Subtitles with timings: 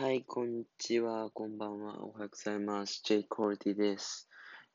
[0.00, 3.02] はい、こんにちは、こんばんは、おはようございます。
[3.04, 3.24] J.
[3.24, 4.28] コーディです。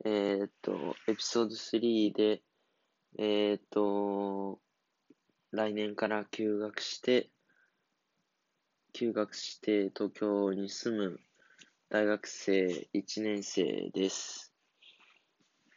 [0.04, 2.42] えー、っと、エピソード3で、
[3.18, 4.60] えー、っと、
[5.52, 7.30] 来年から休学して、
[8.92, 11.20] 休学して東京に住む
[11.90, 14.54] 大学生1年生です。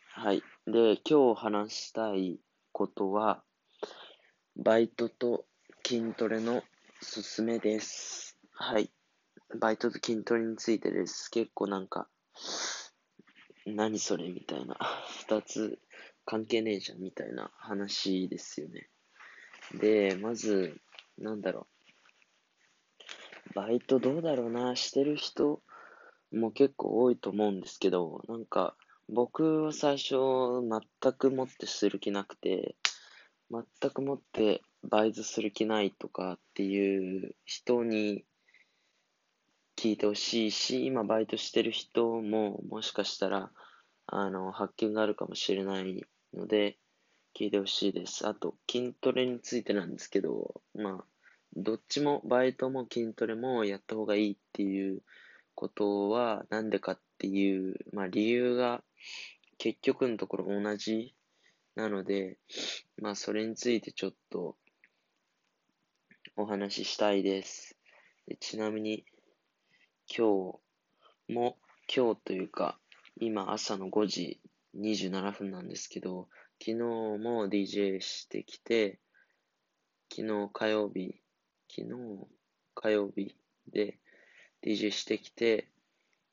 [0.09, 0.43] はい。
[0.67, 2.41] で、今日話したい
[2.73, 3.45] ことは、
[4.57, 5.45] バイトと
[5.87, 6.65] 筋トレの
[7.01, 8.37] すすめです。
[8.51, 8.91] はい。
[9.55, 11.31] バイトと筋トレについてです。
[11.31, 12.09] 結構なんか、
[13.65, 14.77] 何それみたいな。
[15.21, 15.79] 二つ
[16.25, 18.89] 関係ねえじゃんみたいな話ですよね。
[19.75, 20.81] で、まず、
[21.19, 21.69] なんだろ
[23.51, 23.55] う。
[23.55, 24.75] バイトどうだろうな。
[24.77, 25.63] してる人
[26.33, 28.77] も結構多いと思うんですけど、なんか、
[29.09, 30.17] 僕は最初
[30.69, 32.75] 全くもってする気なくて、
[33.51, 38.25] 全くもってバイトする気ないとかっていう人に
[39.87, 43.53] 聞いてほしいし、今バイトしてる人ももしかしたら、
[44.09, 46.77] あの、発見があるかもしれないので、
[47.39, 48.27] 聞いてほしいです。
[48.27, 51.05] あと、筋トレについてなんですけど、まあ、
[51.55, 55.03] どっちも、バイトも筋トレもやった方がいいっていう
[55.55, 58.83] ことは、なんでかっていう、まあ理由が
[59.59, 61.15] 結局のところ同じ
[61.77, 62.39] なので、
[63.01, 64.57] まあそれについてちょっと
[66.35, 67.77] お話ししたいです。
[68.27, 69.05] でちなみに、
[70.09, 70.61] 今
[71.29, 71.59] 日も、
[71.93, 72.79] 今日というか、
[73.19, 74.41] 今朝の5時
[74.79, 76.29] 27分なんですけど、
[76.61, 79.01] 昨日も DJ してきて、
[80.09, 81.21] 昨日火曜日、
[81.69, 82.27] 昨日
[82.75, 83.35] 火曜日
[83.73, 83.99] で
[84.65, 85.69] DJ してきて、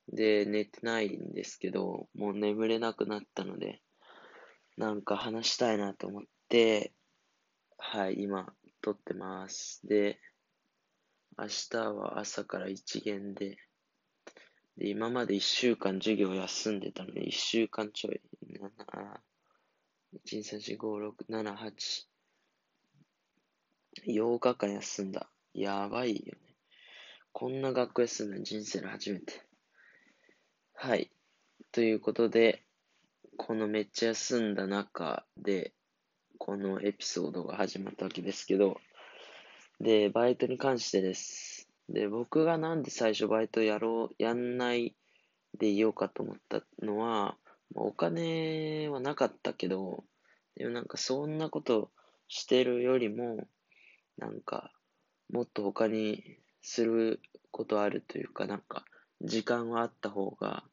[0.08, 3.82] で、寝てないんですけど、もう眠れなくなったので、
[4.76, 6.92] なんか話したいなと思って、
[7.76, 9.84] はい、今、撮ってます。
[9.84, 10.20] で、
[11.36, 13.58] 明日は朝から一限で、
[14.76, 18.20] で、今まで一週間授業休んでたので、一週間ちょい、
[18.52, 19.20] 7、
[20.24, 22.06] 1、2、3、4、5、6、7、8、
[24.06, 25.28] 8日間休んだ。
[25.54, 26.54] やばいよね。
[27.32, 29.42] こんな学校休んだの人生で初めて。
[30.74, 31.10] はい。
[31.72, 32.62] ということで、
[33.36, 35.72] このめっちゃ休んだ中で、
[36.38, 38.80] このエピソードが始まったわけですけど、
[39.84, 41.68] で、バイトに関してです。
[41.90, 44.96] で、僕がなんで最初バイトやろう、やんない
[45.58, 47.36] でいようかと思ったのは、
[47.74, 50.02] お金はなかったけど、
[50.56, 51.90] でもなんかそんなこと
[52.28, 53.46] してるよりも、
[54.16, 54.72] なんか、
[55.30, 58.86] もっと他にすることあるというか、なんか、
[59.20, 60.64] 時間はあった方が、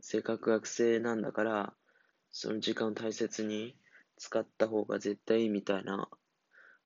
[0.00, 1.72] せっかく学生なんだから、
[2.30, 3.74] その時間を大切に
[4.16, 6.08] 使った方が絶対いいみたいな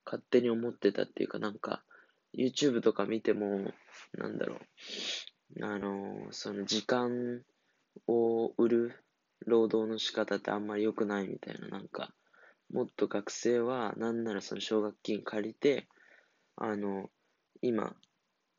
[0.05, 1.83] 勝手に思ってたっていうか、なんか、
[2.37, 3.71] YouTube とか見ても、
[4.13, 7.41] なんだろう、あの、その時間
[8.07, 9.03] を売る
[9.45, 12.13] 労働の仕方ってあんまり良くないみたいな、なんか、
[12.71, 15.87] もっと学生は、なんならその奨学金借りて、
[16.55, 17.09] あの、
[17.61, 17.95] 今、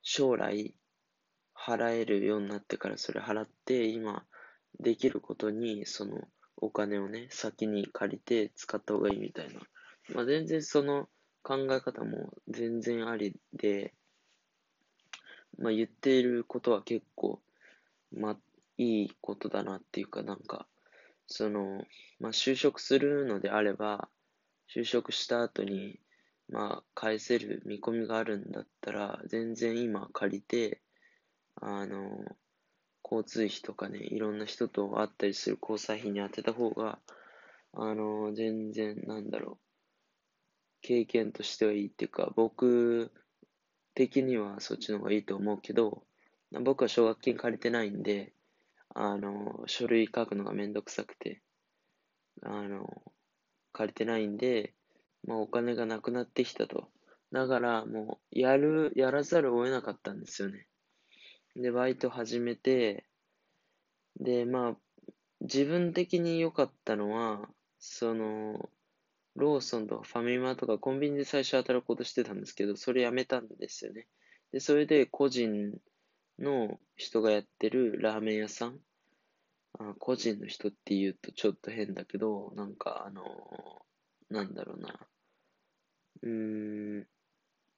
[0.03, 0.75] 将来、
[1.55, 4.25] 払えるようになってからそれ払って、今、
[4.79, 9.61] できることに、その、お金をね、先に借りて使った方がいいみたいな。
[10.15, 11.09] まあ、全然その、
[11.47, 13.95] 考え方も全然ありで、
[15.61, 17.41] まあ、言っていることは結構、
[18.13, 18.37] まあ、
[18.79, 20.67] いいことだなっていうか、なんか、
[21.29, 21.85] その、
[22.19, 24.09] まあ、就職するのであれば、
[24.75, 26.01] 就職した後に、
[26.49, 30.81] まあ、返せる見込みがあるんだったら、全然今借りて、
[31.61, 32.25] あの、
[33.05, 36.99] 交通費とかね、いろんな人と会ったりする交際費に当てた方が、
[37.73, 39.66] あの、全然、なんだろう、
[40.83, 43.13] 経験としてはいいっていうか、僕
[43.95, 46.03] 的にはそっちの方がいいと思うけど、
[46.53, 48.33] 僕は奨学金借りてないんで、
[48.95, 51.43] あの、書類書くのがめんどくさくて、
[52.43, 53.03] あの、
[53.73, 54.75] 借りてないんで、
[55.27, 56.89] まあお金がなくなってきたと。
[57.33, 60.67] だからもう、やる、やらざるを得なかったんですよね。
[61.57, 63.05] で、バイト始めて、
[64.21, 64.77] で、まあ、
[65.41, 67.49] 自分的に良かったのは、
[67.79, 68.71] その、
[69.37, 74.09] ローソンとかファミマとかコンビニで最初働こうとしてたんですけど、それやめたんですよね。
[74.53, 75.73] で、それで個人
[76.39, 78.79] の人がやってるラーメン屋さん、
[79.79, 85.07] あ個人の人って言うとちょっと変だけど、なんかあのー、なんだろうな。
[86.23, 87.07] うーん、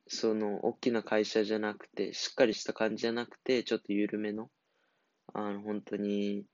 [0.06, 4.50] その、大きな会社じゃなくて、しっかりした感じじゃなくて、ちょっと緩めの、
[5.34, 6.46] あの、本当に、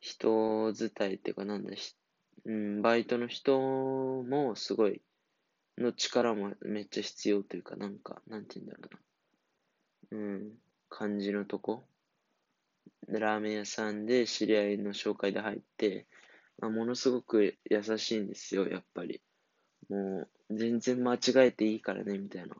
[0.00, 1.72] 人伝いっていうか、なんだ、
[2.44, 5.00] うん、バイトの人もすごい、
[5.78, 8.98] の力もめっちゃ必要というか、なんか、なんて言うんだろ
[10.12, 10.22] うな。
[10.22, 10.52] うん、
[10.88, 11.84] 感じのとこ。
[13.08, 16.06] ラーメン屋さんで知り合いの紹介で入って、
[16.58, 19.20] まあ、ものすごく優しいんですよ、やっぱり。
[19.88, 22.56] もう、全然間違えていいからね、みたいな。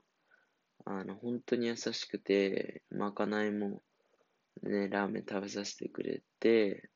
[0.86, 3.82] あの、本当に優しくて、まかないも、
[4.62, 6.88] ね、ラーメン食べさせてくれて、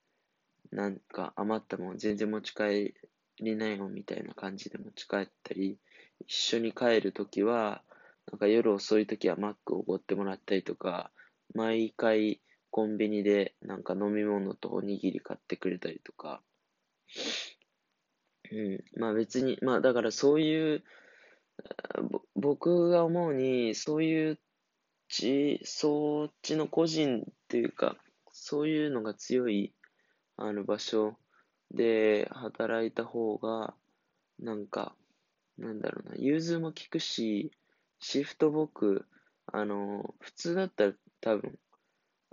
[0.72, 2.94] なんか余ったもん全然持ち帰
[3.40, 5.78] りなよみたいな感じで持ち帰ったり、
[6.26, 7.82] 一緒に帰るときは、
[8.30, 11.10] なんか夜遅いときはマックをおごってもらったりとか、
[11.54, 12.40] 毎回
[12.70, 16.42] コンビニでなんか飲み物とおにぎり買ってくれたりとか、
[18.50, 20.82] うん、まあ別に、まあだからそういう、
[22.34, 24.38] 僕が思うに、そういう
[25.08, 27.96] ち、そっちの個人っていうか、
[28.32, 29.72] そういうのが強い、
[30.36, 31.16] あの場所。
[31.70, 33.74] で働いた方が、
[34.38, 34.94] なんか、
[35.58, 37.50] なんだろうな、融通も効くし、
[37.98, 39.06] シフト僕、
[39.46, 41.58] あの、普通だったら多分、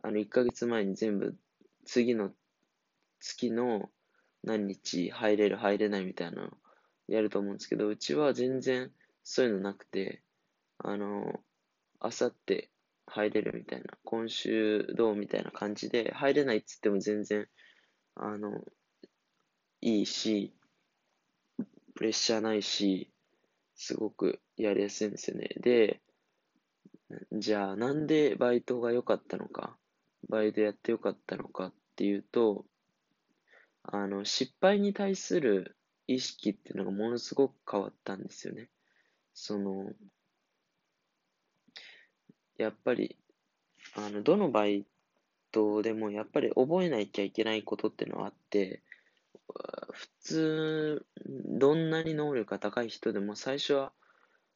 [0.03, 1.35] あの、1ヶ月前に全部、
[1.85, 2.31] 次の
[3.19, 3.89] 月の
[4.43, 6.49] 何日入れる入れないみたいなの
[7.07, 8.91] やると思うんですけど、うちは全然
[9.23, 10.21] そういうのなくて、
[10.79, 11.39] あの、
[11.99, 12.69] あさって
[13.07, 17.47] 入れるみたいな、今週どうみたいな感じで、入れないっつっても全然、
[18.15, 18.63] あの、
[19.81, 20.53] いいし、
[21.95, 23.11] プレッシャーないし、
[23.75, 25.49] すごくやりやすいんですよね。
[25.57, 26.01] で、
[27.31, 29.77] じゃあなんでバイトが良かったのか、
[30.29, 32.65] バイトやって良かったのかっていうと、
[33.83, 35.75] あの、失敗に対する
[36.07, 38.69] 意識っていうのがものすごく変わったんですよね。
[39.33, 39.91] その、
[42.57, 43.17] やっぱり、
[43.95, 44.85] あの、どのバイ
[45.51, 48.81] トでもやっぱり覚えなきゃいけないことってのはあって、
[49.91, 53.91] 普通、どんなに能力が高い人でも最初は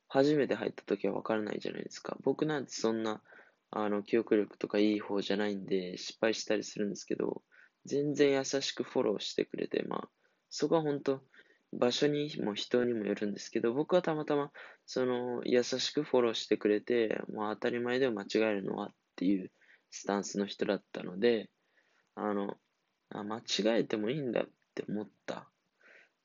[0.08, 2.18] 初めて入った時はわからないじゃないですか。
[2.24, 3.22] 僕なんてそんな、
[3.72, 7.42] あの、記憶力とかいい方じゃないんで失敗したりするんですけど、
[7.86, 10.10] 全然優しくフォローしてくれて、まあ、
[10.50, 11.22] そこは本当
[11.74, 14.52] 場所にも人にもよるんですけど、僕はたまたま、
[14.86, 19.52] その、優しくフォローしてくれて、もう当たり前でも間違えるのはっていう
[19.92, 21.50] スタンスの人だったので、
[22.16, 22.58] あの、
[23.10, 23.44] あ間違
[23.82, 25.50] えてもいいんだって思った。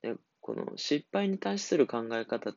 [0.03, 2.57] で、この失敗に対する考え方っ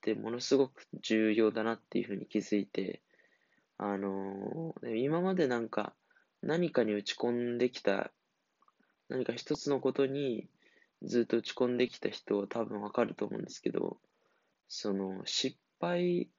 [0.00, 3.02] てものすごく重要だなっていうふうに気づいて、
[3.76, 5.94] あの今までなんか
[6.42, 8.12] 何かに打ち込んできた
[9.08, 10.48] 何か一つのことに
[11.02, 13.98] ずっと打ち込んできた人は多分わかると思うんですけど、
[14.68, 16.30] その失敗、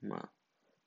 [0.00, 0.30] まあ、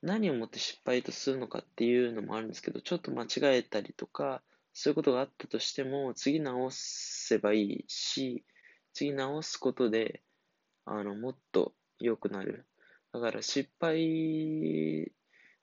[0.02, 3.28] 何をもって失敗とするのかっていうのもあるんですけど、ちょっと間違
[3.58, 4.42] えたりとか、
[4.74, 8.44] そういうことがあったとしても、次直せばいいし、
[8.92, 10.22] 次直すことで、
[10.86, 12.66] あの、もっと良くなる。
[13.12, 15.12] だから失敗、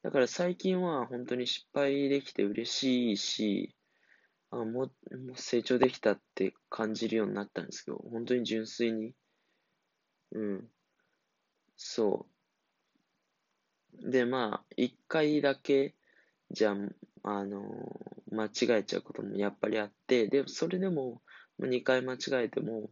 [0.03, 3.75] だから最近は本当に失敗できて嬉しいし、
[4.51, 4.92] あも、もう
[5.35, 9.13] 成長できたって感じるようになったんですけど、本当に純粋に。
[10.31, 10.69] うん。
[11.77, 12.38] そう。
[14.01, 15.95] で、まあ、一回だけ、
[16.51, 16.75] じゃあ、
[17.23, 17.61] あの
[18.31, 21.21] 間違えちゃうこともやっぱりあって、で、それでも、
[21.59, 22.89] 二回間違えても、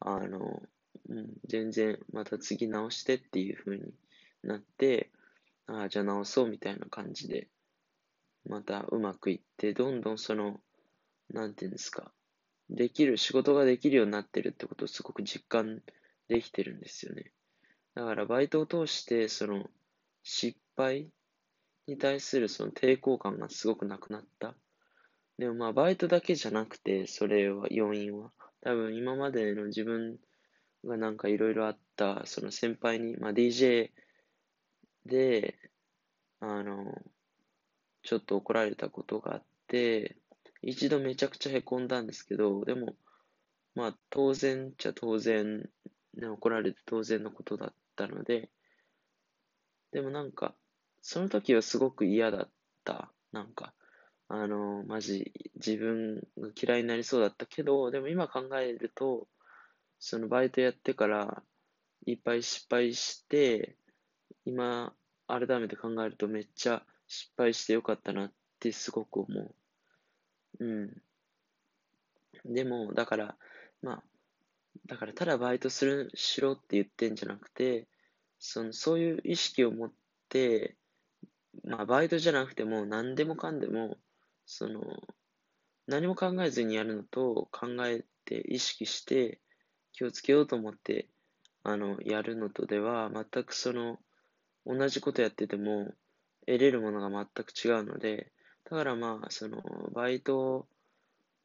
[0.00, 0.62] あの、
[1.08, 3.94] うん、全然また次直してっていう風に
[4.42, 5.10] なって、
[5.66, 7.48] ああ、じゃあ直そうみたいな感じで、
[8.48, 10.60] またうまくいって、どんどんその、
[11.30, 12.12] なんていうんですか、
[12.70, 15.82] できる、仕事ができるようになってるってことをすごく実感
[16.28, 17.32] できてるんですよね。
[17.94, 19.70] だからバイトを通して、その、
[20.28, 21.08] 失敗
[21.86, 24.56] に対するその抵抗感がすごくなくなった。
[25.38, 28.32] でもまあ、バイトだけじゃなくて、それは、要因は。
[28.60, 30.18] 多分今までの自分
[30.84, 33.92] がなんかいろいろあった、その先輩に、まあ DJ
[35.04, 35.56] で、
[36.40, 36.92] あの、
[38.02, 40.16] ちょっと怒られたことがあって、
[40.60, 42.96] 一度めちゃくちゃ凹んだんですけど、でも、
[43.76, 45.68] まあ当然っちゃ当然、
[46.14, 48.50] ね、怒られて当然のことだったので、
[49.96, 50.54] でもなんか、
[51.00, 52.50] その時はすごく嫌だっ
[52.84, 53.10] た。
[53.32, 53.72] なんか、
[54.28, 59.26] あの、マジ、自分が嫌いになりそうだったけど、でも今考えると、
[59.98, 61.42] そのバイトやってから、
[62.04, 63.78] いっぱい失敗して、
[64.44, 64.92] 今、
[65.28, 69.54] 改めて考えるとめっちゃ失敗してよかったなってすごく思う。
[70.58, 71.02] うん。
[72.44, 73.36] でも、だから、
[73.80, 74.04] まあ、
[74.84, 77.88] だからただバイトする、しろって言ってんじゃなくて、
[78.38, 79.92] その、そういう意識を持っ
[80.28, 80.76] て、
[81.64, 83.96] まあ、バイトじゃなくても何でもかんでも、
[84.44, 84.82] その、
[85.86, 89.40] 何も考えずにやるのと考えて意識して
[89.92, 91.08] 気をつけようと思って、
[91.62, 93.98] あの、やるのとでは、全くその、
[94.64, 95.94] 同じことやってても、
[96.46, 98.32] 得れるものが全く違うので、
[98.70, 99.62] だからまあ、その、
[99.92, 100.68] バイト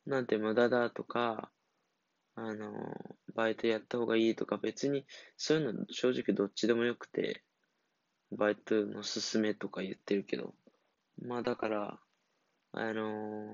[0.06, 1.52] なんて無駄だとか、
[2.44, 2.74] あの、
[3.36, 5.06] バイトやった方がいいとか別に
[5.38, 7.44] そういうの正直どっちでもよくて、
[8.32, 10.56] バイトの勧めとか言ってるけど、
[11.22, 12.00] まあだから、
[12.74, 13.54] あの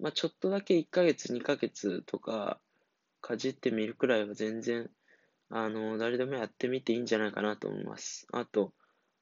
[0.00, 2.60] まあちょっとだけ1ヶ月2ヶ月とか
[3.20, 4.88] かじってみるくらいは全然、
[5.50, 8.26] あの誰でもやってみていいんじゃないかなと思います。
[8.32, 8.72] あと、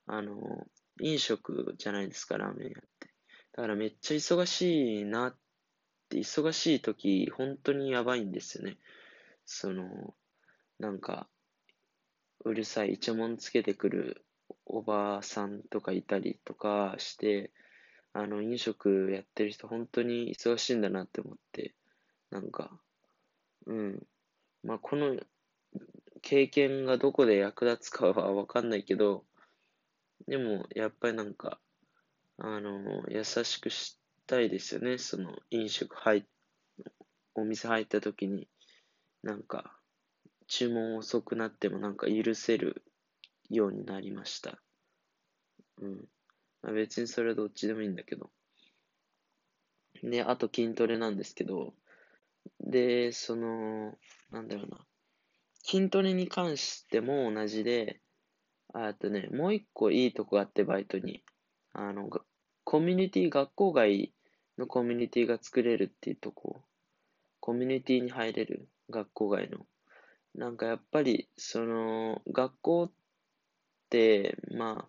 [0.07, 0.37] あの
[1.01, 3.09] 飲食じゃないですか、ラーメン屋って。
[3.57, 5.39] だからめっちゃ忙しいなって
[6.09, 8.79] って忙しい時、本当にやばいんですよね。
[9.45, 10.15] その、
[10.79, 11.29] なんか、
[12.45, 14.25] うるさい、イチャモンつけてくる
[14.65, 17.53] おばあさんとかいたりとかして、
[18.15, 21.75] あの、飲食やってる人本当に忙しいんだなって思って、
[22.31, 22.81] なんか、
[23.67, 24.07] うん。
[24.63, 25.15] まあ、この
[26.23, 29.25] 経験がどこで役立つかはわかんないけど、
[30.27, 31.61] でも、やっぱりなんか、
[32.39, 33.98] あの、優しくし
[34.29, 34.99] たいですよね。
[34.99, 36.23] その飲食入っ、
[37.35, 38.47] お店入った時に、
[39.23, 39.81] なんか、
[40.47, 42.85] 注文遅くなってもなんか許せる
[43.51, 44.63] ようになりました。
[45.81, 46.09] うん。
[46.63, 48.31] まあ、別にそれはどっちでもいいんだけど。
[50.03, 51.75] で、あと筋トレなんですけど、
[52.61, 53.99] で、その、
[54.31, 54.79] なんだろうな。
[55.65, 58.01] 筋トレに関しても同じで、
[58.75, 61.23] あとね、もう一個いいとこがあって、バイトに。
[61.73, 62.09] あの、
[62.65, 64.13] コミュニティ、学校外
[64.59, 66.63] のコミュニティが作れるっていうとこ、
[67.41, 69.67] コミュニティに入れる、学校外の。
[70.35, 72.93] なんかやっぱり、その、学校っ
[73.89, 74.89] て、ま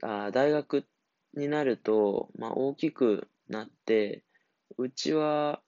[0.00, 0.84] あ、あ大学
[1.34, 4.24] になると、まあ大きくなって、
[4.76, 5.62] うちは、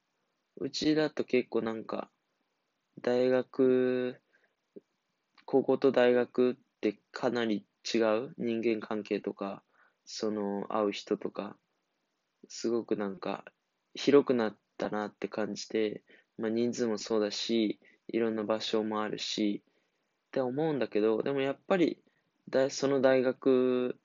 [0.57, 2.11] うちだと結構なんか、
[3.03, 4.21] 大学、
[5.45, 9.63] 高校と大学ってかなり違う人間関係とか、
[10.05, 11.57] その、会う人とか、
[12.50, 13.45] すごくなんか
[13.95, 16.02] 広くなったなって感じて、
[16.37, 22.02] まあ、人数もそうだし、いろんな場所もあるし、って思うんだけど、でもやっぱり
[22.50, 23.97] だその大学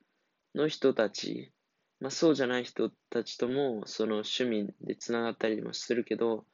[0.54, 1.52] の人たち、
[2.00, 6.46] まあ、そうじゃない人たちともその趣味でつながったりもするけど、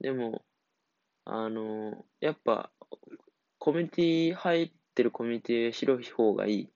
[0.00, 0.44] でも、
[1.24, 2.70] あの、やっぱ
[3.58, 6.68] コミュニティ入ってるコミュニティ広い方がいい。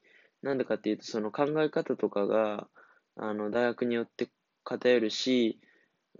[0.42, 2.68] なんでかっていうと、その考え方とかが、
[3.16, 4.28] あの、大学によって
[4.64, 5.60] 偏るし、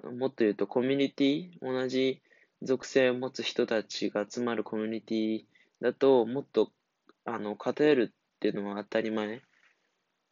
[0.02, 2.22] もっと言うとコミュニティ、同じ
[2.62, 5.44] 属性を持つ人たちが集まるコミュニティ
[5.80, 6.70] だと、もっと
[7.24, 9.42] あの偏るっていうのは当たり前。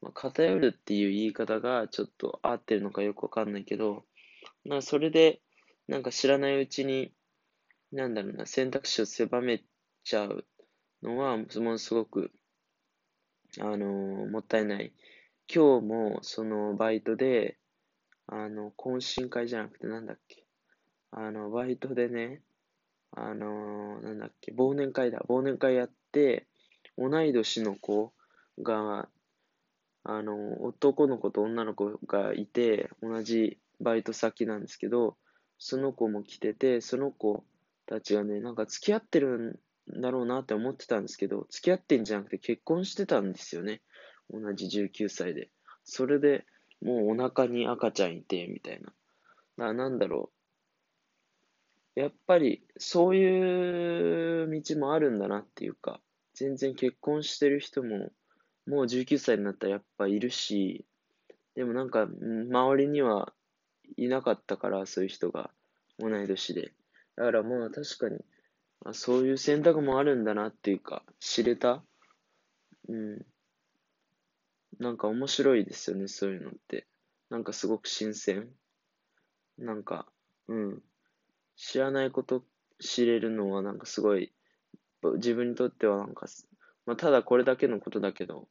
[0.00, 4.04] まあ、偏るっていう言い方がちょっと合ってるのかよくわかんないけど、
[4.64, 5.40] まあ、それで、
[5.88, 7.12] なんか知らないうちに、
[7.92, 9.62] なんだろうな、選択肢を狭め
[10.04, 10.46] ちゃう
[11.02, 12.30] のは、ものすごく、
[13.58, 14.92] あのー、もったいない。
[15.52, 17.58] 今日も、その、バイトで、
[18.32, 20.44] あの、懇親会じゃなくてなんだっけ？
[21.10, 22.42] あの、バイトでね、
[23.10, 25.20] あのなんだっけ、忘年会だ。
[25.28, 26.46] 忘年会やって、
[26.96, 28.12] 同い年の子
[28.62, 29.08] が、
[30.04, 35.16] あの、男の子と女の子がいて、同じバイト先なんですけど、
[35.58, 37.44] その子も来てて、その子
[37.86, 39.60] たちがね、なんか付き合ってる
[39.92, 43.82] んだろうなって思ってたんですけど、付き合ってんじゃなくて結婚してたんですよね。
[44.30, 45.50] 同じ19歳で。
[45.84, 46.46] それで、
[46.82, 48.80] もうお腹に赤ちゃんいて、みたい
[49.56, 49.66] な。
[49.66, 50.30] な、なんだろ
[51.96, 52.00] う。
[52.00, 56.00] やっぱり、そういう道もあるんだなっていうか、
[56.34, 58.10] 全然結婚してる人も、
[58.66, 60.84] もう19歳になったらやっぱいるし、
[61.54, 63.34] でもなんか、周りには
[63.96, 65.50] いなかったから、そういう人が、
[65.98, 66.72] 同い年で。
[67.16, 68.24] だからまあ確かに、
[68.92, 71.82] そういう選択もあるんだなっていうか、知れた。
[72.88, 73.26] うん。
[74.78, 76.86] なんか面白いですよね、そういうのって。
[77.28, 78.48] なんかすごく新鮮。
[79.58, 80.06] なんか、
[80.48, 80.82] うん。
[81.56, 82.44] 知らないこと
[82.80, 84.32] 知れるのはなんかすごい、
[85.16, 86.26] 自分にとってはなんか、
[86.86, 88.48] まあ、ただこれだけのことだけど、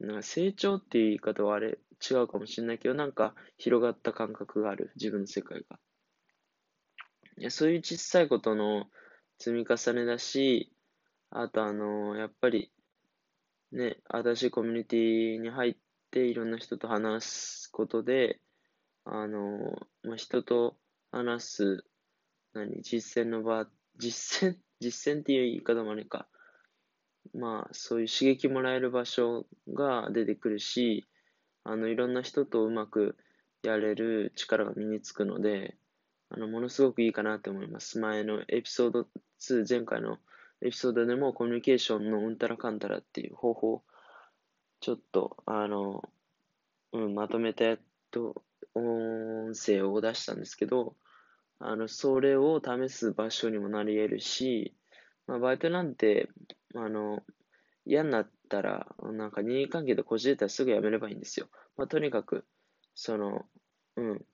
[0.00, 1.78] なんか成長っていう言い方はあれ
[2.08, 5.78] 違うかもしれないけど、なんか広がった感覚がある、自分の世界が。
[7.38, 8.86] いやそういう小さいことの
[9.38, 10.72] 積み重ねだし、
[11.30, 12.70] あとあのやっぱり
[13.72, 15.76] ね、新しいコミュニティに入っ
[16.10, 18.40] ていろんな人と話すことで、
[19.04, 20.76] あの、まあ、人と
[21.10, 21.84] 話す、
[22.54, 23.66] 何、実践の場、
[23.98, 26.28] 実践、 実践っていう言い方もあれか。
[27.34, 31.06] まあ、そういう刺激もらえる場所が出てくるし、
[31.64, 33.16] あの、いろんな人とうまく
[33.62, 35.76] やれる力が身につくので、
[36.30, 37.98] あの、ものすごくいいかなと思います。
[37.98, 39.08] 前のエピソード
[39.40, 40.18] 2、前回の
[40.62, 43.82] エピソードでもコミュニケーションのうんたらかんたらっていう方法
[44.80, 46.02] ちょっと、あの、
[46.92, 47.78] うん、まとめたやっ
[48.10, 48.42] と、
[48.74, 50.94] 音声を出したんですけど、
[51.58, 54.74] あの、それを試す場所にもなり得るし、
[55.26, 56.28] まあ、バイトなんて、
[56.74, 57.24] あの、
[57.84, 61.48] 嫌になったら、なんか任意関係でこじれたらすぐ辞めればいいんですよ。
[61.76, 62.44] まあ、とにかく、
[62.94, 63.46] その、
[63.96, 64.24] うん。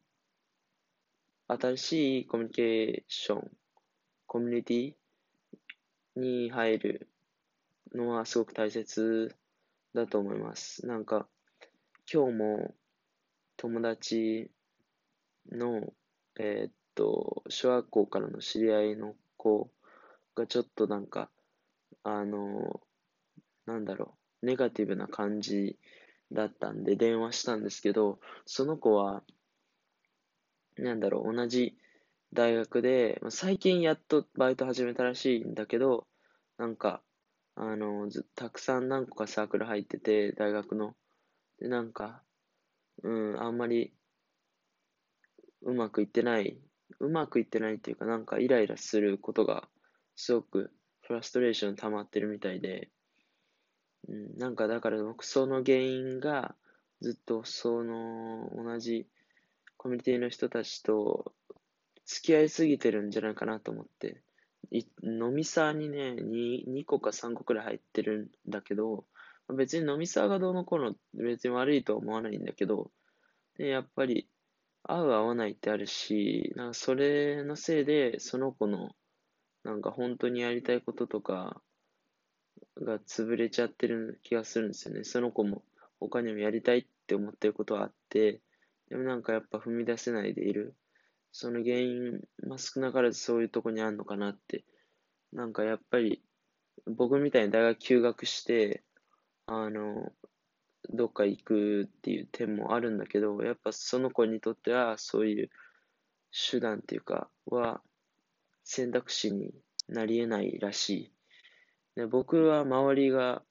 [1.49, 3.51] 新しいコミュニケーション、
[4.27, 4.95] コミュニティ
[6.17, 7.09] に入る
[7.95, 9.35] のはすごく大切
[9.95, 10.87] だと思います。
[10.87, 11.27] なんか、
[12.13, 12.75] 今日も
[13.57, 14.51] 友達
[15.51, 15.93] の、
[16.39, 19.71] えー、っと、小学校からの知り合いの子
[20.35, 21.31] がちょっとなんか、
[22.03, 22.81] あの、
[23.67, 25.79] なんだろう、ネガティブな感じ
[26.33, 29.23] だったんで電話したんですけど、その子は、
[30.77, 31.77] なんだろう、同じ
[32.35, 36.07] 大学で、最近やっとバイト始めたらしいんだけど、
[36.59, 37.01] なんか、
[37.55, 40.97] あの、ずたくさん何個かサークル入ってて、大学の。
[41.61, 42.23] で、なんか、
[43.05, 43.93] うん、あんまり、
[45.63, 46.59] うまくいってない、
[46.99, 49.69] うまくいってないっていうか、なんかイライラすることが、
[50.17, 50.73] すごく
[51.03, 52.91] フラストレーション溜まってるみたいで、
[54.09, 56.57] うん、なんかだから僕その原因が
[57.01, 59.07] ずっとその同じ
[59.77, 61.33] コミュニティの人たちと
[62.07, 64.23] 付き合いすぎてるんじゃないかなと思って、
[65.03, 69.05] 飲みサーにね2、2個か3個くらい入ってるんだけど、
[69.55, 72.91] 別に飲みサーがどうのこうの別に悪いとは思わないんだけど、
[73.57, 74.29] でやっぱり
[74.83, 78.91] 合う合わないってあるし、なんかそれのせいでその子の
[79.63, 81.61] なんか本当にやりたいこととか、
[82.81, 85.05] が潰れちゃってる気がするんですよね。
[85.05, 85.63] その子も
[86.01, 88.41] 他にもやりたいって思ってることはあって、
[88.89, 90.75] でもなんかやっぱ踏み出せないでいる。
[91.37, 94.65] その原因、まあ、少なからずそういうとこにあるのかなって。
[95.33, 96.23] なんかやっぱり
[96.87, 98.85] 僕みたいに大学休学して、
[99.47, 100.13] あの、
[100.91, 105.51] どっか行くっていう点もあるんだけど、やっぱその子にとってはそういう
[106.51, 107.83] 手段っていうかは
[108.63, 109.53] 選択肢に
[109.89, 111.13] なり得ないらしい。
[111.97, 113.43] で僕は周りが、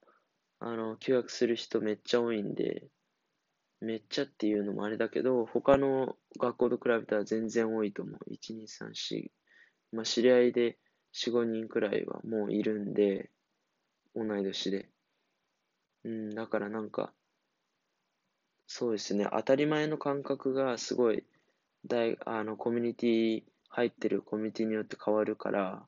[0.61, 2.87] あの、休学する人めっちゃ多いんで、
[3.83, 8.19] めっちゃっていうのもあれだけど、他の学校と比べたら全然多いと思う。
[8.27, 9.31] 1、2、3、4。
[9.91, 10.77] まあ、知り合いで
[11.11, 13.29] 4、5人くらいはもういるんで、
[14.15, 14.89] 同い年で。
[16.05, 17.13] うん、だからなんか、
[18.67, 21.25] そうですね、当たり前の感覚がすごい、
[21.85, 25.85] 大、あの、コミュニティ、入ってるコミュニティによって変わるから、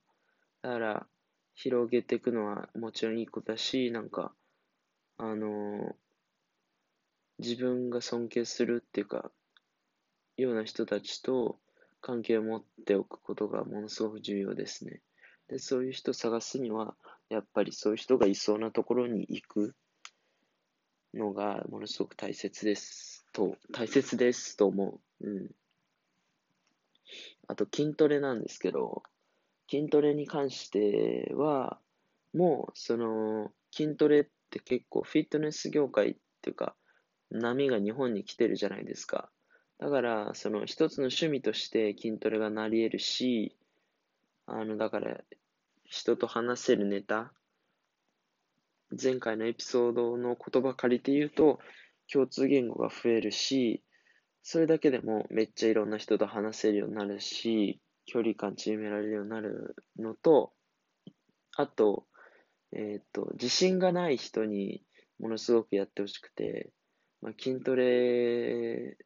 [0.62, 1.08] だから、
[1.54, 4.34] 広げていくのはもちろんいいことだし、なんか、
[5.18, 5.96] あの、
[7.40, 9.32] 自分が尊敬するっていうか、
[10.38, 11.60] ような人たちと
[12.02, 15.02] 関係を持っておくことがものすごく重要ですね。
[15.48, 16.96] で、そういう人を探すには、
[17.30, 19.76] やっぱりそういう人がいそうなところに行く
[21.14, 25.28] のがものすごく大切ですと、大切ですと思う。
[25.28, 25.52] うん。
[27.48, 29.04] あと筋トレなんですけど、
[29.70, 31.80] 筋トレに関しては、
[32.34, 36.76] もう、その、筋トレって結構フィットネス業界っていうか、
[37.32, 39.30] 波が日本に来てるじゃないですか。
[39.80, 43.56] だから、その一つの趣味として筋トレがなり得るし、
[44.46, 45.18] あの、だから、
[45.84, 47.34] 人と話せるネタ、
[49.02, 51.60] 前回のエピソードの言葉借りて言うと、
[52.12, 53.84] 共通言語が増えるし、
[54.44, 60.54] それだけでもめっちゃいろんな人と話せるようになるし、距離感縮められるようになるのと、
[61.58, 62.06] あと、
[62.72, 64.84] えっ、ー、と、自信がない人に
[65.20, 66.70] ものすごくやってほしくて、
[67.26, 68.98] まあ、筋トレ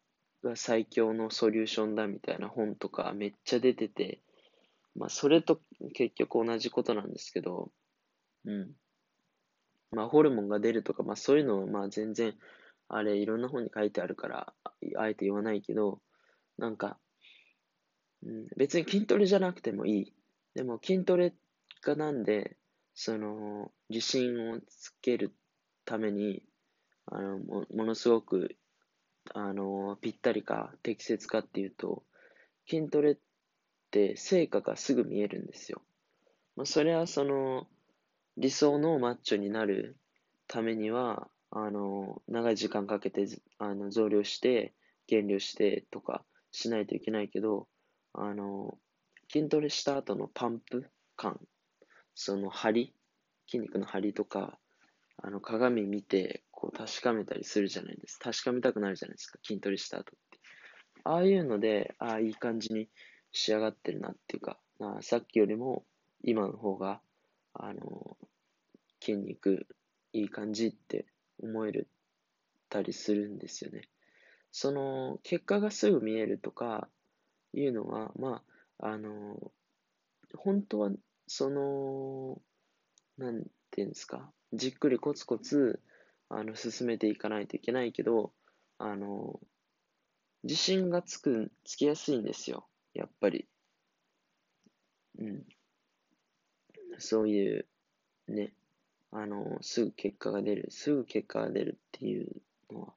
[0.43, 4.19] が最強のソリューションだみたいな本とかめっちゃ出てて、
[4.93, 5.62] まあ、それと
[5.93, 7.71] 結局同じことなんですけど、
[8.43, 8.71] うん。
[9.91, 12.36] まあ、ホルモンが出るとか、まあ、そういうのは、まあ、全然、
[12.89, 14.53] あれ、いろんな本に書いてあるから、
[14.97, 16.01] あえて言わないけど、
[16.58, 16.97] なんか、
[18.21, 20.13] うん、別に筋トレじゃなくてもいい。
[20.55, 21.34] でも筋トレ
[21.82, 22.58] がなんで、
[22.95, 25.34] その、自信をつける
[25.86, 26.43] ために、
[27.12, 28.56] あの、もものすごく、
[29.34, 32.04] あの、ぴったりか適切かっていうと、
[32.67, 33.17] 筋トレっ
[33.91, 35.82] て成果がすぐ見えるんですよ。
[36.56, 37.67] まあ、それはその、
[38.38, 39.98] 理想のマッチョになる
[40.48, 44.74] ためには、あの、長い時間かけて、あの、増量して、
[45.08, 47.67] 減量してとかしないといけないけど、
[48.13, 48.78] あの、
[49.32, 51.39] 筋トレした後のパンプ感、
[52.13, 52.93] その張り、
[53.48, 54.60] 筋肉の張りとか、
[55.17, 58.32] あの、鏡見て、こう確かめたりするじゃないですか。
[58.32, 59.39] 確かめたくなるじゃないですか。
[59.41, 60.39] 筋トレした後って。
[61.06, 62.89] ああいうので、ああ、いい感じに
[63.32, 65.86] 仕上がってるなっていうか、あさっきよりも
[66.22, 67.00] 今の方が、
[67.54, 68.17] あの、
[69.02, 69.67] 筋肉
[70.12, 71.06] いい感じって
[71.41, 71.88] 思える
[72.67, 73.88] たりするんですよね。
[74.52, 76.89] その、結果がすぐ見えるとか
[77.54, 78.43] いうのは、ま
[78.80, 79.54] あ、あの、
[80.36, 80.91] 本当は、
[81.28, 82.41] その、
[83.17, 85.82] なんていうんですか、じっくりコツコツ、
[86.29, 88.31] あの、進めていかないといけないけど、
[88.77, 89.39] あの、
[90.43, 92.67] 自信がつく、つきやすいんですよ。
[92.93, 93.47] やっぱり。
[95.19, 95.45] うん。
[96.97, 97.65] そういう、
[98.27, 98.53] ね、
[99.11, 102.93] あの、すぐ結果が出る、すぐ結果が出るっていうのは、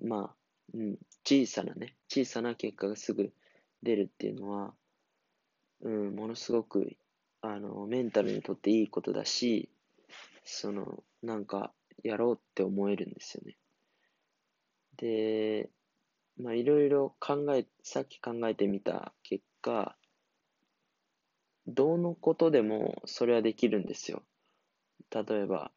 [0.00, 0.36] まあ、
[0.74, 3.32] うん、小さなね、小さな結果がすぐ
[3.82, 4.74] 出るっていうのは、
[5.82, 6.96] うん、ものすごく、
[7.40, 9.70] あの、メンタルにとっていいことだし、
[10.44, 13.56] その、なんか、やろうって思えるんですよね。
[14.96, 15.70] で、
[16.36, 19.96] まあ、いろいろ考え、さっき考えてみた結果、
[21.66, 24.22] どのことでもそれはできるんですよ。
[25.10, 25.70] 例えば、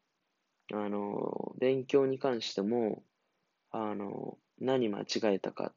[0.72, 3.02] あの、勉強に関しても、
[3.70, 5.72] あの、何間違えたか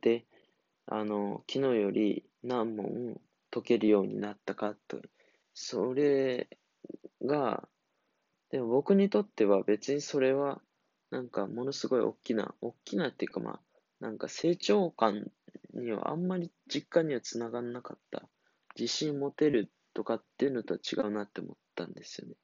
[0.00, 0.24] で、
[0.86, 3.20] あの、昨日より何問
[3.50, 5.00] 解けるようになったかと、
[5.54, 6.48] それ
[7.24, 7.68] が、
[8.50, 10.60] でも僕にとっては別にそれは、
[11.10, 13.60] なんかものすごい大きな、大きなっていうかまあ、
[14.00, 15.30] なんか成長感
[15.74, 18.28] にはあんまり実感にはつながんなかった。
[18.78, 22.34] 自信持てるとかっていうのとは違うなって思ったんですよね。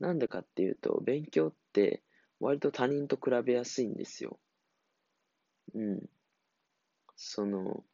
[0.00, 2.02] なんでかっていうと、勉強って
[2.40, 4.38] 割と他人と比べやすいんですよ。
[5.74, 6.02] うん。
[7.16, 7.84] その、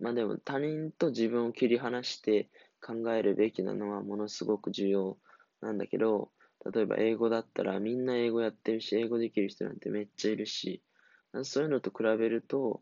[0.00, 2.48] まあでも他人と自分を切り離して
[2.82, 5.18] 考えるべきなのはものすごく重要
[5.64, 6.30] なんだけど、
[6.72, 10.82] 例えば英語だったらみんな英語やってるし、英語できる人なんてめっちゃいるし、
[11.42, 12.80] そういうのと比べると、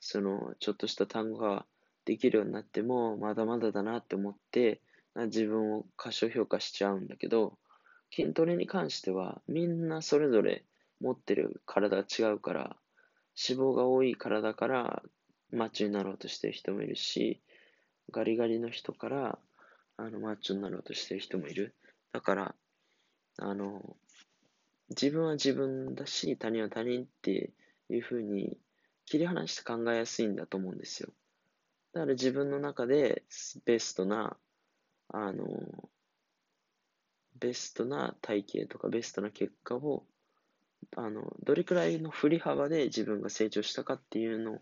[0.00, 1.64] その、ちょっとした単語が
[2.04, 4.80] できるようになっても、まだまだだなって思って、
[5.14, 7.56] 自分を過小評価しちゃうんだけど、
[8.12, 10.64] 筋トレに関しては、みんなそれぞれ
[11.00, 12.76] 持ってる体が違うから、
[13.48, 15.02] 脂肪が多い体から
[15.52, 17.40] マッチョになろうとしてる人もいるし、
[18.10, 19.38] ガリガリの人から
[19.96, 21.74] あのマッチョになろうとしてる人もいる。
[22.14, 22.54] だから、
[23.38, 23.96] あの、
[24.90, 27.52] 自分は自分だし、他人は他人って
[27.88, 28.56] いうふうに
[29.04, 31.08] 切り離して考えやすいんだと思うんですよ。
[31.92, 33.24] だから自分の中で
[33.64, 34.36] ベストな、
[35.08, 35.44] あの、
[37.40, 40.06] ベストな体型とかベストな結果を、
[40.96, 44.60] あの、どれくらいの振り幅で自分が成長したかっていうの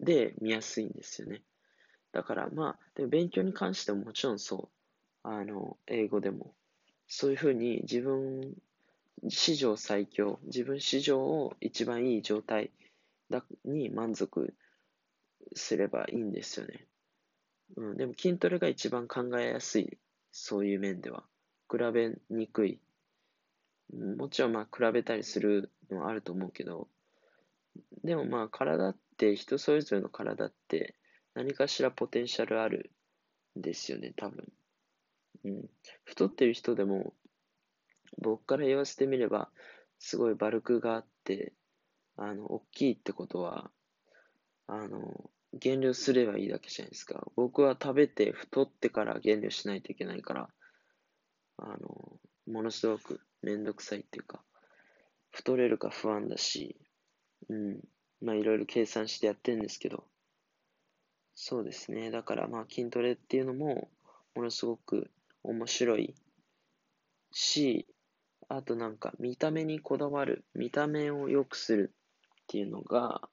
[0.00, 1.42] で見やすいんですよね。
[2.12, 4.80] だからまあ、でも勉強に関してももちろんそう。
[5.22, 6.54] あの、英語でも。
[7.12, 8.54] そういうふうに自分
[9.28, 12.70] 史上最強、自分史上を一番いい状態
[13.28, 14.54] だに満足
[15.54, 16.86] すればいいんですよね。
[17.76, 19.98] うん、でも筋トレが一番考えやすい、
[20.30, 21.24] そういう面では。
[21.68, 22.78] 比べにくい。
[23.92, 26.86] もちろんまあ比べたりするのはあると思うけど、
[28.04, 30.94] でもまあ体って人それぞれの体って
[31.34, 32.92] 何かしらポテンシャルある
[33.58, 34.46] んですよね、多分。
[35.44, 35.70] うん。
[36.04, 37.14] 太ってる人でも、
[38.18, 39.50] 僕から言わせてみれば、
[39.98, 41.52] すごいバルクがあって、
[42.16, 43.70] あの、大きいってことは、
[44.66, 47.26] あの、減量すればいいだけじゃないですか。
[47.34, 50.48] 僕は食べて太ってから減量しないといけないから、
[51.58, 54.42] あの、ものすごくめんどくさいっていうか、
[55.30, 56.76] 太れるか不安だし、
[57.48, 57.80] うん、
[58.20, 60.04] まあいろいろ計算してやってるんですけど、
[61.34, 62.10] そうですね。
[62.10, 63.90] だからまあ筋トレっていうのも、
[64.34, 65.10] ものすごく
[65.42, 66.14] 面白い
[67.32, 67.86] し、
[68.48, 73.28] あとなんか見た目にこだわる、見た目を良くするっていうのが、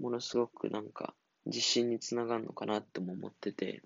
[0.00, 1.14] ものすごくなんか
[1.46, 3.82] 自信につながるのかなっても思ってて、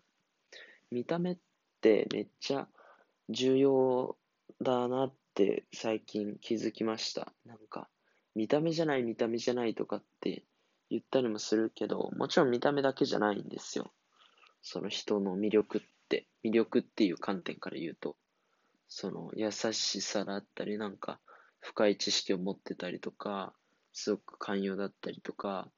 [0.90, 1.38] 見た目っ
[1.80, 2.68] てめっちゃ
[3.28, 4.16] 重要
[4.62, 7.32] だなって最近気づきました。
[7.44, 7.88] なんか、
[8.34, 10.44] 見た目じゃない見た目じゃないとかって
[10.90, 13.90] 言ったりもするけど、もちろん見た目だけじゃないんですよ。
[14.62, 15.88] その人の魅力って、
[16.44, 18.16] 魅力っていう観点から言うと、
[18.88, 21.20] その優しさだったり、なんか
[21.60, 23.54] 深い知識を持ってたりとか、
[23.92, 25.70] すごく寛容だったりとか、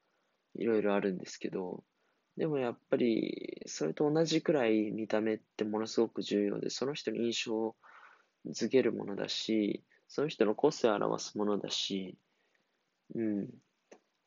[0.55, 1.83] いろいろあるんですけど、
[2.37, 7.75] でもやっぱり、それと同じくらい見た目ってものすごく重要で、その人の印象を
[8.47, 12.17] づけるものだし、その人の個性を表すものだし、
[13.15, 13.49] うん。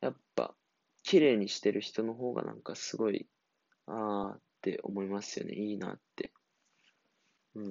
[0.01, 0.55] やっぱ、
[1.03, 3.27] 綺麗にしてる人の方がなんかすごい、
[3.87, 5.53] あーって思いますよね。
[5.53, 6.33] いいなって。
[7.53, 7.61] う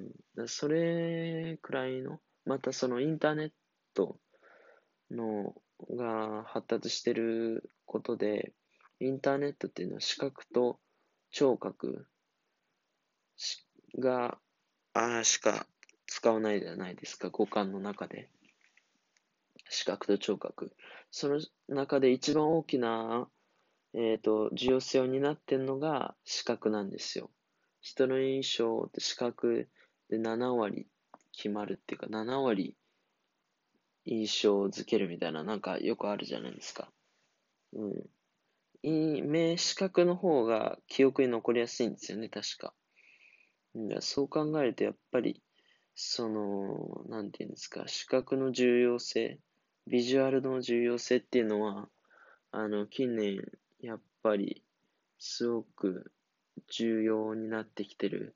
[0.43, 0.47] ん。
[0.47, 3.51] それくらいの、またそのインターネッ
[3.93, 4.17] ト
[5.11, 5.53] の
[5.97, 8.53] が発達してることで、
[9.01, 10.79] インターネットっていうのは視覚と
[11.31, 12.07] 聴覚
[13.99, 14.37] が、
[14.93, 15.67] あしか
[16.07, 18.29] 使わないじゃないですか、五感の中で。
[19.69, 20.71] 視覚と聴覚。
[21.11, 23.27] その中で一番大きな、
[23.97, 27.31] えっ、ー、と、重要性を担ってるのが視覚なんですよ。
[27.79, 29.69] 人の印象って視覚
[30.09, 30.87] で7割
[31.31, 32.75] 決まるっていうか、7割
[34.05, 36.91] 印象づけるみたいな、なんかよくあるじゃないですか。
[37.73, 38.09] うん。
[38.83, 42.73] 目、視覚の方が記憶に残りやすいんですよね、確か。
[44.01, 45.41] そう考えると、やっぱり、
[45.95, 49.39] その、なんていうんですか、視覚の重要性、
[49.87, 51.89] ビジュアルの重要性っていうのは、
[52.51, 53.41] あの、近年、
[53.85, 54.63] やっぱり、
[55.19, 56.11] すごく
[56.69, 58.35] 重要になってきてる。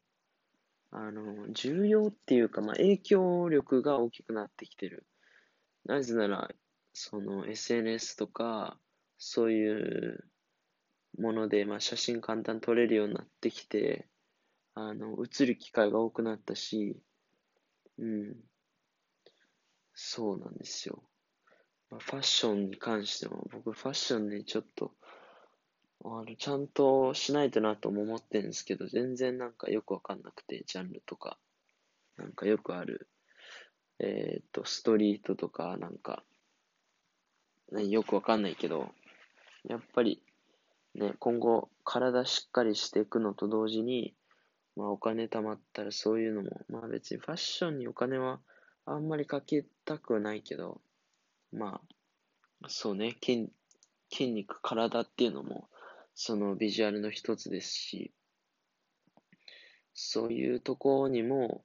[0.91, 5.05] あの、重要っていうか、まあ、影響力が大きくなってきてる。
[5.85, 6.49] なぜなら、
[6.93, 8.79] その SNS とか、
[9.17, 10.23] そういう
[11.17, 14.07] もので、まあ、写真簡単撮れるようになってきて、
[14.75, 17.01] あの、映る機会が多くなったし、
[17.97, 18.35] うん。
[19.93, 21.03] そうなんですよ。
[21.89, 24.93] まあ、ファッションに関しても、僕ファッションね、ちょっと、
[26.03, 31.37] あの、ちゃんとしないとなとも思ってるんですけど、全然なんかよくわかんなくて、ジャンルとか。
[32.17, 33.07] なんかよくある、
[33.99, 36.23] えっ、と、ストリートとか、なんか、
[37.71, 38.89] ね、よくわかんないけど、
[39.63, 40.21] やっぱり、
[40.95, 44.13] ね、今後、体しっかりしていくのと同時に、
[44.75, 48.39] まあお金貯まったらそういうのも、まあ別にファッションにお金は
[48.85, 50.81] あんまりかけたくはないけど、
[51.51, 51.81] ま
[52.61, 53.49] あ、そうね、筋、
[54.11, 55.69] 筋肉、体っていうのも、
[56.21, 58.11] そのビジュアルの一つですし、
[59.93, 61.63] そういうところにも、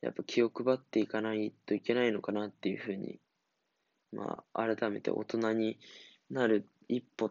[0.00, 3.20] やっぱ気を配っていかないといけないのかなっていうふうに、
[4.10, 5.78] まあ、改めて大人に
[6.28, 7.30] なる一歩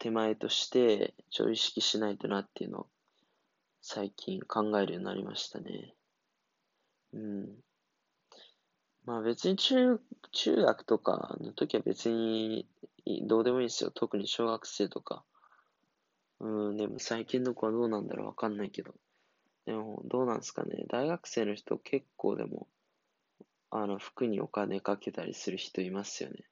[0.00, 2.86] 手前として、ちょ意識しないとなっていうのを、
[3.80, 5.94] 最近考えるようになりましたね。
[7.12, 7.48] うん。
[9.04, 10.00] まあ別に中、
[10.32, 12.66] 中学とかの時は別に
[13.28, 13.92] どうでもいいですよ。
[13.92, 15.22] 特に小学生とか。
[16.42, 18.94] うん、でも最近の子はどうなんだろうわかんないけど。
[19.64, 20.84] でも、どうなんですかね。
[20.88, 22.66] 大学生の人結構でも、
[23.70, 26.44] あの、服にお金かけたりする人いますよね。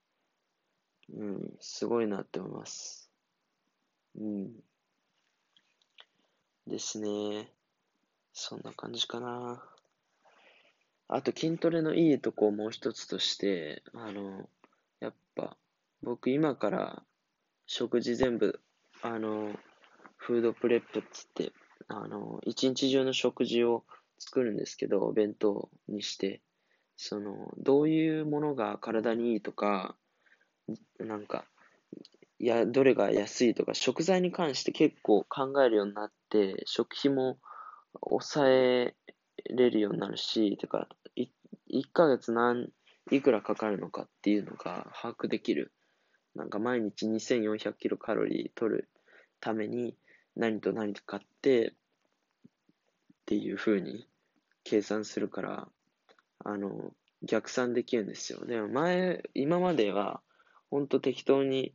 [1.13, 3.11] うん、すごいなって思います。
[4.15, 4.53] うん。
[6.69, 7.53] ですね。
[8.33, 9.61] そんな感じかな。
[11.09, 14.49] あと筋トレのいいとこをもう一つとして、あの、
[15.01, 15.57] やっぱ、
[16.01, 17.03] 僕今から
[17.67, 18.61] 食事全部、
[19.03, 19.53] あの、
[20.21, 21.53] フードプレップっつって、
[21.89, 23.85] あの、一日中の食事を
[24.19, 26.41] 作るんですけど、お弁当にして、
[26.97, 29.97] その、どういうものが体にいいとか、
[30.99, 31.47] なんか、
[32.39, 37.39] や、どれが安いとか、食材に関して結構考えるようになって、食費も
[38.09, 38.95] 抑え
[39.49, 41.29] れるようになるし、てか、い
[41.71, 42.69] 1ヶ月何、
[43.11, 45.73] いくらかかるのかっていうのが把握できる。
[46.35, 48.89] なんか毎日2400キロカロリー取る
[49.41, 49.97] ために
[50.37, 51.73] 何と何と買ってっ
[53.27, 54.07] ていう風に
[54.65, 55.69] 計算するから、
[56.45, 58.45] あの、逆算できるんですよ。
[58.47, 60.21] でも前、今までは、
[60.71, 61.75] ほんと適当に、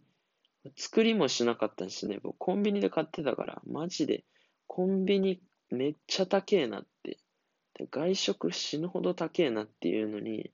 [0.76, 2.20] 作りもしなかったんですね。
[2.24, 4.24] 僕コンビニで買ってたから、マジで、
[4.68, 5.40] コンビニ
[5.70, 7.20] めっちゃ高えなって
[7.92, 10.52] 外食死ぬほど高えなっていうのに、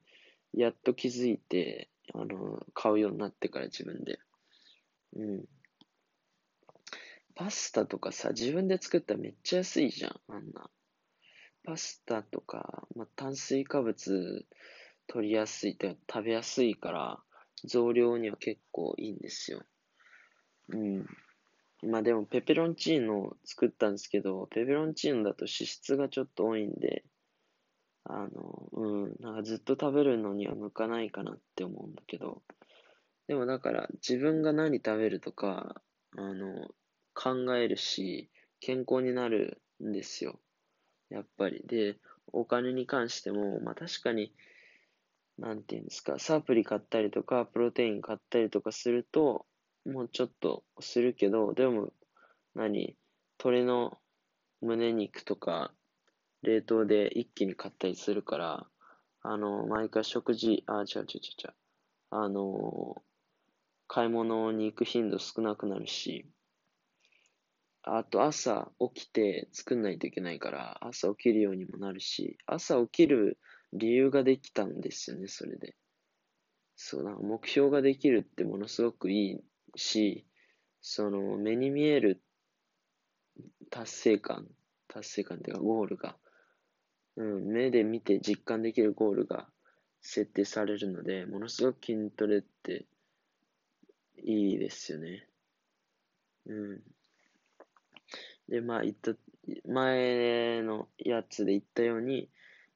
[0.54, 4.20] やっと気づいて、あの、買うようになってから自分で。
[5.16, 5.46] うん。
[7.44, 10.70] パスタとかさ、自分で作ったらめっちゃ安いじゃん、あんな。
[11.66, 14.46] パスタとか、まあ、炭水化物
[15.08, 17.20] 取りやすいって食べやすいから、
[17.64, 19.64] 増量には結構いいんですよ。
[20.70, 21.08] うん。
[21.82, 27.04] まあでもペペロンチーノを作ったんですけど、ペペロンチーノだと脂質がちょっと多いんで、
[28.04, 32.44] あの、うん、なんかずっと食べるのには向かないかなって思うんだけど、
[33.28, 35.82] でもだから自分が何食べるとか、
[36.16, 36.70] あの、
[37.22, 40.40] 考えるし、健康になるんですよ。
[41.10, 41.62] やっぱり。
[41.68, 41.98] で、
[42.34, 44.34] お金に関しても、まあ確かに、
[45.38, 49.46] なんていうんですか、サプリ買ったりとか、プロテイン買ったりとかすると、
[49.86, 51.94] もうちょっとするけど、でも、
[52.56, 52.98] 何
[53.38, 54.00] 鶏の
[54.62, 55.76] 胸肉とか、
[56.42, 58.68] 冷凍で一気に買ったりするから、
[59.22, 61.54] あの、毎回食事、あ、違う違う違う違う。
[62.10, 63.04] あの、
[63.88, 66.26] 買い物に行く頻度少なくなるし、
[67.84, 73.40] あと朝起きて作んないといけないから、朝起きるようにもなるし、朝起きる
[73.74, 75.76] 理由ができたんですよね、それで。
[76.76, 79.44] そう、なんか目標ができるってものすごくいい
[79.76, 80.26] し、
[80.82, 82.22] その目に見える
[83.70, 84.48] 達成感、
[84.88, 86.18] 達成感っていうかゴールが
[87.18, 89.48] うん、目で見て実感できるゴールが
[90.02, 92.86] 設定されるので、ものすごく筋トレって
[94.24, 95.28] いいですよね。
[96.46, 96.82] うん。
[98.52, 99.14] で、まあ、言った、
[99.66, 102.30] 前のやつで言ったように、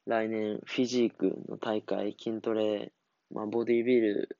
[0.07, 2.93] 来年フィジークの大会、筋トレ、
[3.29, 4.37] まあ、ボディービル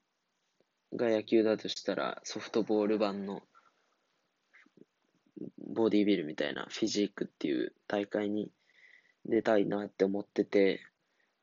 [0.96, 3.44] が野球だとしたら、ソフトボール版の
[5.74, 8.50] ボディービルみたいなフィジークっていう大会に
[9.26, 10.80] 出たいなって思ってて、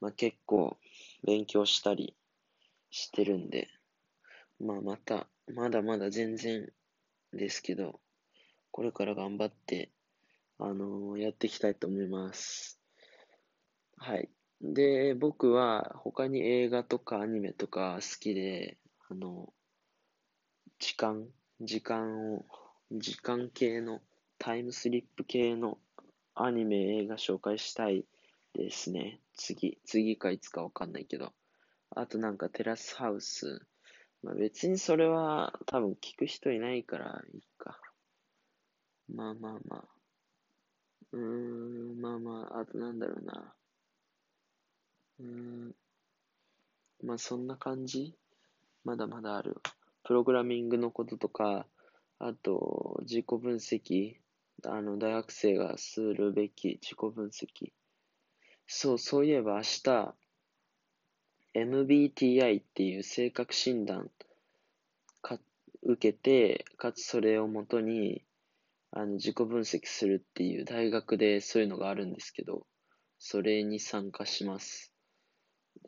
[0.00, 0.78] まあ、結構
[1.22, 2.16] 勉強したり
[2.90, 3.68] してるんで、
[4.58, 6.72] まあまた、まだまだ全然
[7.34, 8.00] ですけど、
[8.72, 9.90] これから頑張って、
[10.58, 12.80] あの、やっていきたいと思います。
[13.98, 14.30] はい。
[14.62, 19.52] で、僕は他に映画とかアニメとか好きで、あの、
[20.78, 21.28] 時間、
[21.60, 22.46] 時間を、
[22.90, 24.00] 時間系の、
[24.38, 25.78] タイムスリップ系の
[26.34, 28.06] アニメ、映画紹介したい
[28.54, 29.20] ですね。
[29.36, 31.32] 次、次かいつかわかんないけど。
[31.90, 33.60] あとなんかテラスハウス。
[34.22, 37.78] まあ別にそれは多分聞く人いないからいいか。
[39.14, 39.84] まあまあまあ。
[41.12, 43.54] うーん、まあまあ、あとなんだろうな。
[45.20, 45.74] うーん、
[47.02, 48.16] まあそんな感じ？
[48.84, 49.56] まだまだある。
[50.04, 51.66] プログラミングのこととか、
[52.18, 54.16] あと自己分析。
[54.64, 57.72] あの、大学生がするべき自己分析。
[58.66, 60.14] そう、そういえば明日、
[61.54, 64.10] MBTI っていう性格診断
[65.20, 65.38] か
[65.82, 68.24] 受けて、かつそれをもとに、
[68.92, 72.66] あの、自己分析するっていう大学でそういうのがあるんですけど、
[73.18, 74.92] それに参加します。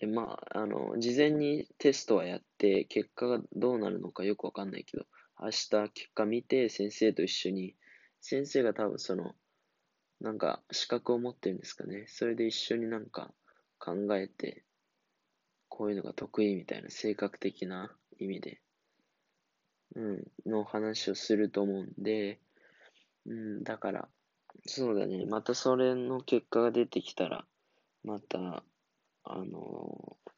[0.00, 5.04] で、まあ、あの、事前にテストはやって、結果がどうなるのかよくわかんないけど、
[5.40, 7.74] 明日結果見て先生と一緒に
[8.20, 9.34] 先生が多分その、
[10.20, 12.06] なんか資格を持ってるんですかね。
[12.08, 13.34] それで一緒になんか
[13.78, 14.64] 考えて、
[15.68, 18.62] こういうのが得意みたいな性格的な意味で、
[19.94, 22.40] うん、の話をすると思うんで、
[23.26, 24.08] うん、だから、
[24.66, 25.24] そうだね。
[25.26, 27.44] またそれの結果が出てきたら、
[28.02, 28.62] また、
[29.24, 30.30] あのー、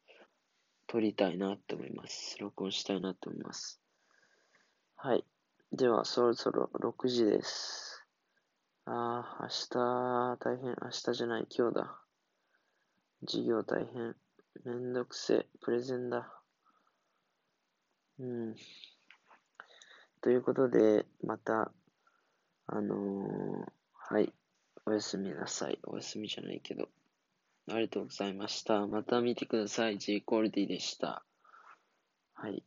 [0.87, 2.39] 撮りたいなって思います。
[2.39, 3.81] 録音したいなって思います。
[4.97, 5.25] はい。
[5.73, 8.05] では、そろそろ6時です。
[8.85, 10.77] ああ、明日、大変。
[10.81, 12.01] 明日じゃない、今日だ。
[13.27, 14.15] 授業大変。
[14.65, 16.33] めんどくせえプレゼンだ。
[18.19, 18.55] うん。
[20.21, 21.73] ということで、また、
[22.69, 24.33] あのー、はい。
[24.85, 25.79] おやすみなさい。
[25.85, 26.89] おやすみじゃないけど。
[27.69, 28.87] ありがとうございました。
[28.87, 29.99] また見てください。
[29.99, 31.25] J コールディでした。
[32.35, 32.63] はい。